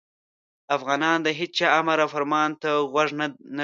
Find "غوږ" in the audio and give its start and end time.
2.91-3.09